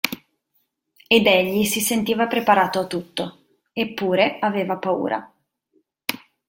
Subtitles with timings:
[1.07, 5.31] Ed egli si sentiva preparato a tutto, eppure aveva paura.